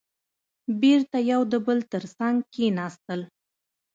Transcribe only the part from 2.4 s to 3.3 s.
کېناستل.